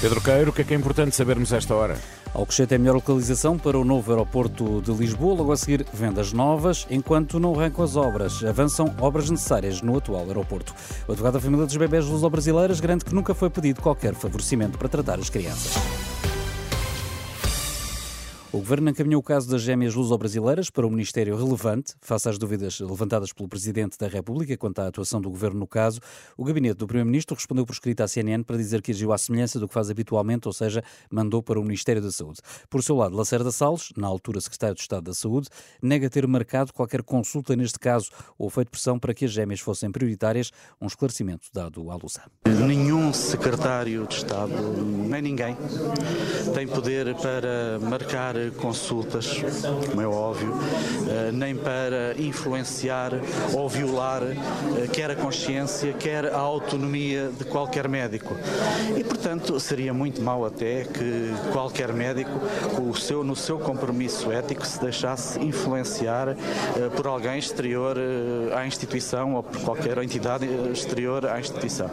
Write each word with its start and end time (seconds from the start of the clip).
Pedro 0.00 0.20
Queiro, 0.20 0.50
o 0.50 0.52
que 0.52 0.62
é 0.62 0.64
que 0.64 0.72
é 0.74 0.76
importante 0.76 1.16
sabermos 1.16 1.52
esta 1.52 1.74
hora? 1.74 1.98
Alcochete 2.32 2.72
é 2.72 2.76
a 2.76 2.78
melhor 2.78 2.94
localização 2.94 3.58
para 3.58 3.76
o 3.76 3.84
novo 3.84 4.12
aeroporto 4.12 4.80
de 4.80 4.92
Lisboa, 4.92 5.34
logo 5.34 5.50
a 5.50 5.56
seguir 5.56 5.84
vendas 5.92 6.32
novas, 6.32 6.86
enquanto 6.88 7.40
não 7.40 7.58
arrancam 7.58 7.84
as 7.84 7.96
obras. 7.96 8.44
Avançam 8.44 8.94
obras 9.00 9.28
necessárias 9.28 9.82
no 9.82 9.98
atual 9.98 10.24
aeroporto. 10.24 10.72
O 11.08 11.12
advogado 11.12 11.34
da 11.34 11.40
família 11.40 11.66
dos 11.66 11.76
bebés 11.76 12.06
luso-brasileiras 12.06 12.78
garante 12.78 13.04
que 13.04 13.14
nunca 13.14 13.34
foi 13.34 13.50
pedido 13.50 13.82
qualquer 13.82 14.14
favorecimento 14.14 14.78
para 14.78 14.88
tratar 14.88 15.18
as 15.18 15.30
crianças. 15.30 15.74
O 18.50 18.56
Governo 18.56 18.88
encaminhou 18.88 19.20
o 19.20 19.22
caso 19.22 19.50
das 19.50 19.60
gêmeas 19.60 19.94
luso-brasileiras 19.94 20.70
para 20.70 20.86
o 20.86 20.90
Ministério 20.90 21.36
relevante, 21.36 21.92
face 22.00 22.30
às 22.30 22.38
dúvidas 22.38 22.80
levantadas 22.80 23.30
pelo 23.30 23.46
Presidente 23.46 23.98
da 23.98 24.08
República 24.08 24.56
quanto 24.56 24.78
à 24.78 24.86
atuação 24.86 25.20
do 25.20 25.28
Governo 25.28 25.60
no 25.60 25.66
caso. 25.66 26.00
O 26.34 26.44
gabinete 26.44 26.78
do 26.78 26.86
Primeiro-Ministro 26.86 27.36
respondeu 27.36 27.66
por 27.66 27.74
escrito 27.74 28.00
à 28.00 28.08
CNN 28.08 28.42
para 28.42 28.56
dizer 28.56 28.80
que 28.80 28.90
agiu 28.90 29.12
à 29.12 29.18
semelhança 29.18 29.60
do 29.60 29.68
que 29.68 29.74
faz 29.74 29.90
habitualmente, 29.90 30.48
ou 30.48 30.54
seja, 30.54 30.82
mandou 31.10 31.42
para 31.42 31.60
o 31.60 31.62
Ministério 31.62 32.00
da 32.00 32.10
Saúde. 32.10 32.40
Por 32.70 32.82
seu 32.82 32.96
lado, 32.96 33.14
Lacerda 33.14 33.50
Salles, 33.50 33.92
na 33.94 34.06
altura 34.06 34.40
Secretário 34.40 34.74
de 34.74 34.80
Estado 34.80 35.04
da 35.04 35.14
Saúde, 35.14 35.48
nega 35.82 36.08
ter 36.08 36.26
marcado 36.26 36.72
qualquer 36.72 37.02
consulta 37.02 37.54
neste 37.54 37.78
caso 37.78 38.08
ou 38.38 38.48
feito 38.48 38.70
pressão 38.70 38.98
para 38.98 39.12
que 39.12 39.26
as 39.26 39.30
gêmeas 39.30 39.60
fossem 39.60 39.92
prioritárias, 39.92 40.52
um 40.80 40.86
esclarecimento 40.86 41.48
dado 41.52 41.90
à 41.90 41.96
Lusa. 41.96 42.22
Nenhum 42.46 43.12
Secretário 43.12 44.06
de 44.06 44.14
Estado, 44.14 44.54
nem 45.06 45.20
ninguém, 45.20 45.54
tem 46.54 46.66
poder 46.66 47.14
para 47.16 47.78
marcar 47.78 48.37
consultas, 48.56 49.42
como 49.88 50.00
é 50.00 50.06
óbvio, 50.06 50.54
eh, 51.08 51.30
nem 51.32 51.56
para 51.56 52.14
influenciar 52.18 53.12
ou 53.54 53.68
violar 53.68 54.22
eh, 54.22 54.88
quer 54.92 55.10
a 55.10 55.16
consciência, 55.16 55.92
quer 55.92 56.26
a 56.26 56.38
autonomia 56.38 57.30
de 57.36 57.44
qualquer 57.44 57.88
médico. 57.88 58.36
E, 58.96 59.04
portanto, 59.04 59.58
seria 59.60 59.92
muito 59.92 60.20
mau 60.22 60.44
até 60.44 60.84
que 60.84 61.32
qualquer 61.52 61.92
médico, 61.92 62.30
seu, 62.98 63.22
no 63.22 63.36
seu 63.36 63.58
compromisso 63.58 64.30
ético, 64.32 64.66
se 64.66 64.80
deixasse 64.80 65.40
influenciar 65.40 66.28
eh, 66.30 66.36
por 66.94 67.06
alguém 67.06 67.38
exterior 67.38 67.96
à 68.54 68.66
instituição 68.66 69.34
ou 69.34 69.42
por 69.42 69.60
qualquer 69.62 69.98
entidade 69.98 70.46
exterior 70.72 71.26
à 71.26 71.38
instituição. 71.38 71.90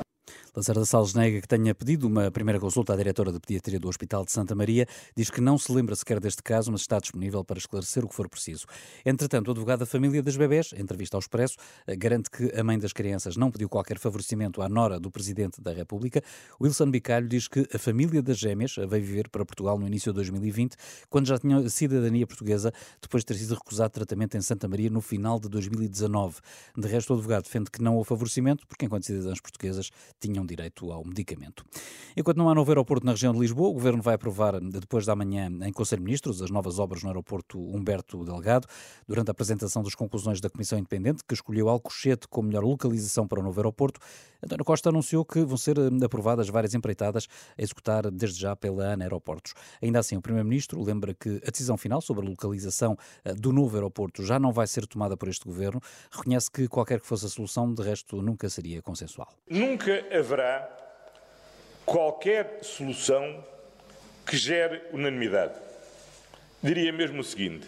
Lacerda 0.55 0.85
Salles 0.85 1.13
nega 1.13 1.41
que 1.41 1.47
tenha 1.49 1.75
pedido 1.75 2.07
uma 2.07 2.31
primeira 2.31 2.57
consulta 2.57 2.93
à 2.93 2.95
diretora 2.95 3.29
de 3.29 3.41
pediatria 3.41 3.77
do 3.77 3.89
Hospital 3.89 4.23
de 4.23 4.31
Santa 4.31 4.55
Maria. 4.55 4.87
Diz 5.13 5.29
que 5.29 5.41
não 5.41 5.57
se 5.57 5.69
lembra 5.69 5.93
sequer 5.97 6.17
deste 6.17 6.41
caso, 6.41 6.71
mas 6.71 6.79
está 6.79 6.97
disponível 6.97 7.43
para 7.43 7.57
esclarecer 7.57 8.05
o 8.05 8.07
que 8.07 8.15
for 8.15 8.29
preciso. 8.29 8.65
Entretanto, 9.05 9.49
o 9.49 9.51
advogado 9.51 9.79
da 9.79 9.85
família 9.85 10.23
das 10.23 10.37
bebés, 10.37 10.71
entrevista 10.77 11.17
ao 11.17 11.19
Expresso, 11.19 11.57
garante 11.97 12.29
que 12.29 12.57
a 12.57 12.63
mãe 12.63 12.79
das 12.79 12.93
crianças 12.93 13.35
não 13.35 13.51
pediu 13.51 13.67
qualquer 13.67 13.99
favorecimento 13.99 14.61
à 14.61 14.69
nora 14.69 14.97
do 14.97 15.11
Presidente 15.11 15.59
da 15.59 15.73
República. 15.73 16.21
Wilson 16.61 16.89
Bicalho 16.89 17.27
diz 17.27 17.49
que 17.49 17.67
a 17.73 17.77
família 17.77 18.21
das 18.21 18.37
gêmeas 18.37 18.75
veio 18.77 19.03
viver 19.03 19.27
para 19.27 19.43
Portugal 19.43 19.77
no 19.77 19.85
início 19.85 20.13
de 20.13 20.15
2020, 20.15 20.77
quando 21.09 21.27
já 21.27 21.37
tinha 21.37 21.67
cidadania 21.67 22.25
portuguesa, 22.25 22.71
depois 23.01 23.23
de 23.23 23.25
ter 23.25 23.33
sido 23.33 23.55
recusado 23.55 23.89
tratamento 23.89 24.37
em 24.37 24.41
Santa 24.41 24.69
Maria 24.69 24.89
no 24.89 25.01
final 25.01 25.37
de 25.37 25.49
2019. 25.49 26.39
De 26.77 26.87
resto, 26.87 27.09
o 27.09 27.17
advogado 27.17 27.43
defende 27.43 27.69
que 27.69 27.81
não 27.81 27.97
houve 27.97 28.07
favorecimento, 28.07 28.65
porque 28.65 28.85
enquanto 28.85 29.05
cidadãs 29.05 29.41
portuguesas 29.41 29.91
tinham 30.17 30.44
direito 30.45 30.91
ao 30.91 31.03
medicamento. 31.03 31.65
Enquanto 32.15 32.37
não 32.37 32.49
há 32.49 32.55
novo 32.55 32.71
aeroporto 32.71 33.05
na 33.05 33.11
região 33.11 33.33
de 33.33 33.39
Lisboa, 33.39 33.69
o 33.69 33.73
Governo 33.73 34.01
vai 34.01 34.15
aprovar 34.15 34.59
depois 34.59 35.05
da 35.05 35.15
manhã 35.15 35.49
em 35.63 35.71
Conselho 35.71 36.01
de 36.01 36.05
Ministros 36.05 36.41
as 36.41 36.49
novas 36.49 36.79
obras 36.79 37.03
no 37.03 37.09
aeroporto 37.09 37.59
Humberto 37.59 38.23
Delgado, 38.23 38.67
durante 39.07 39.29
a 39.29 39.31
apresentação 39.31 39.83
das 39.83 39.95
conclusões 39.95 40.39
da 40.39 40.49
Comissão 40.49 40.77
Independente, 40.77 41.23
que 41.27 41.33
escolheu 41.33 41.69
Alcochete 41.69 42.27
como 42.27 42.47
melhor 42.47 42.63
localização 42.63 43.27
para 43.27 43.39
o 43.39 43.43
novo 43.43 43.59
aeroporto. 43.59 43.99
António 44.43 44.63
Costa 44.63 44.89
anunciou 44.89 45.25
que 45.25 45.43
vão 45.43 45.57
ser 45.57 45.77
eh, 45.77 46.05
aprovadas 46.05 46.49
várias 46.49 46.75
empreitadas 46.75 47.27
a 47.57 47.61
executar 47.61 48.11
desde 48.11 48.39
já 48.39 48.55
pela 48.55 48.93
ANA 48.93 49.05
Aeroportos. 49.05 49.53
Ainda 49.81 49.99
assim, 49.99 50.15
o 50.17 50.21
Primeiro-Ministro 50.21 50.83
lembra 50.83 51.15
que 51.15 51.41
a 51.45 51.49
decisão 51.49 51.77
final 51.77 51.99
sobre 51.99 52.25
a 52.25 52.29
localização 52.29 52.95
eh, 53.23 53.33
do 53.33 53.51
novo 53.51 53.75
aeroporto 53.75 54.23
já 54.23 54.37
não 54.37 54.51
vai 54.51 54.67
ser 54.67 54.85
tomada 54.85 55.17
por 55.17 55.29
este 55.29 55.45
Governo. 55.45 55.81
Reconhece 56.11 56.51
que 56.51 56.67
qualquer 56.67 56.99
que 56.99 57.07
fosse 57.07 57.25
a 57.25 57.29
solução, 57.29 57.73
de 57.73 57.81
resto, 57.81 58.21
nunca 58.21 58.47
seria 58.49 58.81
consensual. 58.81 59.29
Nunca 59.49 60.05
haverá 60.15 60.34
qualquer 61.85 62.59
solução 62.63 63.43
que 64.25 64.37
gere 64.37 64.81
unanimidade. 64.91 65.53
Diria 66.61 66.91
mesmo 66.91 67.21
o 67.21 67.23
seguinte: 67.23 67.67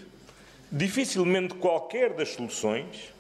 dificilmente 0.72 1.54
qualquer 1.56 2.14
das 2.14 2.30
soluções 2.30 3.14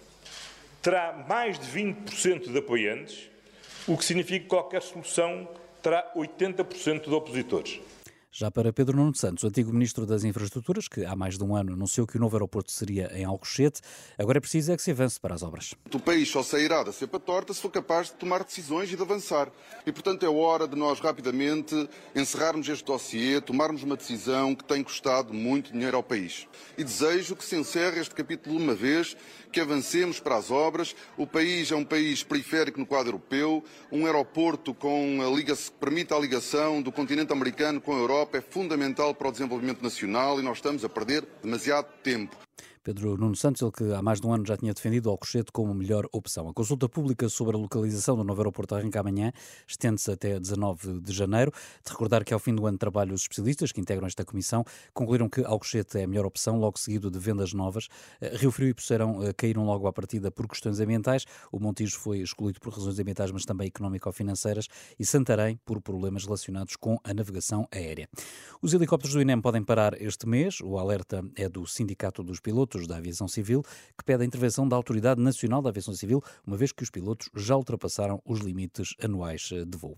terá 0.81 1.25
mais 1.27 1.59
de 1.59 1.67
20% 1.67 2.51
de 2.51 2.57
apoiantes, 2.57 3.29
o 3.87 3.97
que 3.97 4.05
significa 4.05 4.39
que 4.39 4.49
qualquer 4.49 4.81
solução 4.81 5.47
terá 5.81 6.11
80% 6.15 7.03
de 7.03 7.13
opositores. 7.13 7.79
Já 8.31 8.51
para 8.51 8.73
Pedro 8.73 8.97
Nuno 8.97 9.15
Santos, 9.15 9.43
antigo 9.45 9.71
Ministro 9.71 10.05
das 10.05 10.23
Infraestruturas, 10.23 10.87
que 10.87 11.03
há 11.05 11.15
mais 11.15 11.37
de 11.37 11.43
um 11.43 11.55
ano 11.55 11.73
anunciou 11.73 12.05
que 12.05 12.17
o 12.17 12.19
novo 12.19 12.35
aeroporto 12.35 12.71
seria 12.71 13.09
em 13.17 13.23
Alcochete, 13.23 13.81
agora 14.17 14.37
é 14.37 14.41
preciso 14.41 14.71
é 14.71 14.75
que 14.75 14.83
se 14.83 14.91
avance 14.91 15.19
para 15.19 15.33
as 15.33 15.41
obras. 15.41 15.73
O 15.91 15.99
país 15.99 16.29
só 16.29 16.43
sairá 16.43 16.83
da 16.83 16.91
cepa 16.91 17.19
torta 17.19 17.53
se 17.53 17.61
for 17.61 17.71
capaz 17.71 18.07
de 18.07 18.13
tomar 18.13 18.43
decisões 18.43 18.91
e 18.91 18.95
de 18.95 19.01
avançar. 19.01 19.49
E, 19.85 19.91
portanto, 19.91 20.23
é 20.23 20.29
hora 20.29 20.67
de 20.67 20.75
nós 20.75 20.99
rapidamente 20.99 21.89
encerrarmos 22.13 22.67
este 22.67 22.85
dossiê, 22.85 23.41
tomarmos 23.41 23.81
uma 23.81 23.95
decisão 23.95 24.53
que 24.53 24.63
tem 24.65 24.83
custado 24.83 25.33
muito 25.33 25.71
dinheiro 25.71 25.95
ao 25.95 26.03
país. 26.03 26.47
E 26.77 26.83
desejo 26.83 27.35
que 27.35 27.45
se 27.45 27.55
encerre 27.55 28.01
este 28.01 28.13
capítulo 28.13 28.57
uma 28.57 28.75
vez, 28.75 29.15
que 29.51 29.61
avancemos 29.61 30.19
para 30.19 30.35
as 30.35 30.51
obras. 30.51 30.95
O 31.17 31.25
país 31.25 31.71
é 31.71 31.75
um 31.75 31.85
país 31.85 32.23
periférico 32.23 32.79
no 32.79 32.85
quadro 32.85 33.13
europeu, 33.13 33.63
um 33.91 34.05
aeroporto 34.05 34.73
com 34.73 35.19
a 35.25 35.35
liga 35.35 35.55
que 35.55 35.71
permite 35.71 36.13
a 36.13 36.19
ligação 36.19 36.81
do 36.81 36.91
continente 36.91 37.31
americano 37.31 37.81
com 37.81 37.93
a 37.93 37.97
Europa 37.97 38.16
Europa 38.17 38.39
é 38.39 38.41
fundamental 38.41 39.13
para 39.13 39.27
o 39.27 39.31
desenvolvimento 39.31 39.83
nacional 39.83 40.39
e 40.39 40.43
nós 40.43 40.57
estamos 40.57 40.83
a 40.83 40.89
perder 40.89 41.23
demasiado 41.43 41.87
tempo. 42.01 42.35
Pedro 42.87 43.17
Nuno 43.17 43.35
Santos, 43.35 43.61
ele 43.61 43.71
que 43.73 43.83
há 43.93 44.01
mais 44.01 44.21
de 44.21 44.25
um 44.25 44.31
ano 44.31 44.45
já 44.45 44.55
tinha 44.55 44.73
defendido 44.73 45.07
o 45.07 45.09
Alcochete 45.09 45.51
como 45.51 45.73
melhor 45.73 46.07
opção. 46.13 46.47
A 46.47 46.53
consulta 46.53 46.87
pública 46.87 47.27
sobre 47.27 47.57
a 47.57 47.59
localização 47.59 48.15
do 48.15 48.23
novo 48.23 48.39
aeroporto 48.39 48.75
arranca 48.75 49.01
amanhã, 49.01 49.33
estende-se 49.67 50.09
até 50.09 50.39
19 50.39 51.01
de 51.01 51.11
janeiro. 51.11 51.51
De 51.83 51.91
recordar 51.91 52.23
que 52.23 52.33
ao 52.33 52.39
fim 52.39 52.55
do 52.55 52.65
ano 52.65 52.75
de 52.75 52.79
trabalho 52.79 53.13
os 53.13 53.23
especialistas 53.23 53.73
que 53.73 53.81
integram 53.81 54.07
esta 54.07 54.23
comissão 54.23 54.63
concluíram 54.93 55.27
que 55.27 55.43
Alcochete 55.43 55.97
é 55.97 56.05
a 56.05 56.07
melhor 56.07 56.25
opção, 56.25 56.57
logo 56.57 56.79
seguido 56.79 57.11
de 57.11 57.19
vendas 57.19 57.51
novas. 57.51 57.89
Eh, 58.21 58.37
Rio 58.37 58.51
Frio 58.51 58.69
e 58.69 58.73
Poceirão 58.73 59.21
eh, 59.21 59.33
caíram 59.33 59.65
logo 59.65 59.85
à 59.85 59.91
partida 59.91 60.31
por 60.31 60.47
questões 60.47 60.79
ambientais. 60.79 61.25
O 61.51 61.59
Montijo 61.59 61.99
foi 61.99 62.19
excluído 62.19 62.61
por 62.61 62.71
razões 62.71 62.97
ambientais, 62.97 63.31
mas 63.31 63.43
também 63.43 63.67
económico-financeiras. 63.67 64.69
E 64.97 65.05
Santarém 65.05 65.59
por 65.65 65.81
problemas 65.81 66.23
relacionados 66.23 66.77
com 66.77 66.97
a 67.03 67.13
navegação 67.13 67.67
aérea. 67.69 68.07
Os 68.61 68.73
helicópteros 68.73 69.13
do 69.13 69.21
INEM 69.21 69.41
podem 69.41 69.61
parar 69.61 70.01
este 70.01 70.25
mês. 70.25 70.61
O 70.61 70.77
alerta 70.77 71.21
é 71.35 71.49
do 71.49 71.67
Sindicato 71.67 72.23
dos 72.23 72.39
Pilotos 72.39 72.76
pilotos 72.77 72.87
da 72.87 72.97
aviação 72.97 73.27
civil, 73.27 73.63
que 73.97 74.03
pede 74.03 74.23
a 74.23 74.25
intervenção 74.25 74.67
da 74.67 74.75
Autoridade 74.75 75.21
Nacional 75.21 75.61
da 75.61 75.69
Aviação 75.69 75.93
Civil, 75.93 76.21
uma 76.45 76.55
vez 76.55 76.71
que 76.71 76.83
os 76.83 76.89
pilotos 76.89 77.29
já 77.35 77.55
ultrapassaram 77.55 78.21
os 78.25 78.39
limites 78.39 78.93
anuais 79.01 79.49
eh, 79.51 79.65
de 79.65 79.77
voo. 79.77 79.97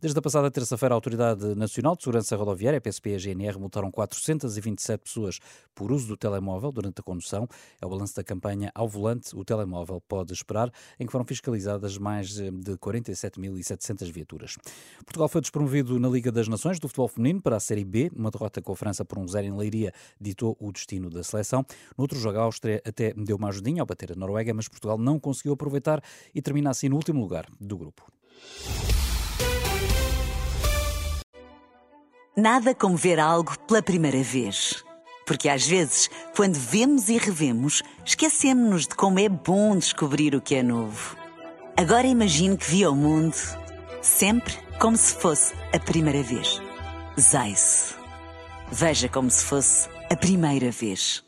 Desde 0.00 0.18
a 0.18 0.22
passada 0.22 0.50
terça-feira, 0.50 0.94
a 0.94 0.96
Autoridade 0.96 1.54
Nacional 1.54 1.96
de 1.96 2.02
Segurança 2.02 2.36
Rodoviária, 2.36 2.80
PSP 2.80 3.10
e 3.10 3.14
a 3.14 3.18
GNR, 3.18 3.58
multaram 3.58 3.90
427 3.90 5.02
pessoas 5.02 5.38
por 5.74 5.90
uso 5.90 6.06
do 6.06 6.16
telemóvel 6.16 6.70
durante 6.70 7.00
a 7.00 7.02
condução. 7.02 7.48
É 7.80 7.86
o 7.86 7.88
balanço 7.88 8.14
da 8.14 8.22
campanha 8.22 8.70
Ao 8.74 8.88
Volante, 8.88 9.34
o 9.34 9.44
telemóvel 9.44 10.00
pode 10.00 10.32
esperar, 10.32 10.70
em 10.98 11.06
que 11.06 11.12
foram 11.12 11.24
fiscalizadas 11.24 11.98
mais 11.98 12.38
eh, 12.38 12.50
de 12.50 12.76
47.700 12.76 14.10
viaturas. 14.10 14.56
Portugal 15.04 15.28
foi 15.28 15.40
despromovido 15.40 15.98
na 15.98 16.08
Liga 16.08 16.30
das 16.30 16.48
Nações 16.48 16.78
do 16.78 16.88
futebol 16.88 17.08
feminino 17.08 17.40
para 17.40 17.56
a 17.56 17.60
Série 17.60 17.84
B. 17.84 18.10
Uma 18.14 18.30
derrota 18.30 18.62
com 18.62 18.72
a 18.72 18.76
França 18.76 19.04
por 19.04 19.18
um 19.18 19.26
zero 19.26 19.46
em 19.46 19.56
Leiria 19.56 19.92
ditou 20.20 20.56
o 20.60 20.70
destino 20.70 21.10
da 21.10 21.22
seleção. 21.22 21.64
No 21.96 22.02
outro 22.02 22.19
jogo, 22.20 22.38
a 22.38 22.42
Áustria 22.42 22.82
até 22.84 23.12
deu 23.14 23.36
uma 23.36 23.48
ajudinha 23.48 23.82
ao 23.82 23.86
bater 23.86 24.12
a 24.12 24.14
Noruega, 24.14 24.54
mas 24.54 24.68
Portugal 24.68 24.98
não 24.98 25.18
conseguiu 25.18 25.52
aproveitar 25.52 26.02
e 26.34 26.40
termina 26.40 26.70
assim 26.70 26.88
no 26.88 26.96
último 26.96 27.20
lugar 27.20 27.46
do 27.60 27.76
grupo. 27.76 28.10
Nada 32.36 32.74
como 32.74 32.96
ver 32.96 33.18
algo 33.18 33.58
pela 33.66 33.82
primeira 33.82 34.22
vez. 34.22 34.84
Porque 35.26 35.48
às 35.48 35.66
vezes, 35.66 36.08
quando 36.34 36.54
vemos 36.54 37.08
e 37.08 37.18
revemos, 37.18 37.82
esquecemos-nos 38.04 38.88
de 38.88 38.94
como 38.94 39.20
é 39.20 39.28
bom 39.28 39.76
descobrir 39.76 40.34
o 40.34 40.40
que 40.40 40.56
é 40.56 40.62
novo. 40.62 41.16
Agora 41.76 42.06
imagine 42.06 42.56
que 42.56 42.68
viu 42.68 42.92
o 42.92 42.96
mundo 42.96 43.36
sempre 44.02 44.54
como 44.80 44.96
se 44.96 45.14
fosse 45.14 45.54
a 45.72 45.78
primeira 45.78 46.22
vez. 46.22 46.60
Zais. 47.18 47.94
Veja 48.72 49.08
como 49.08 49.30
se 49.30 49.44
fosse 49.44 49.88
a 50.10 50.16
primeira 50.16 50.70
vez. 50.70 51.22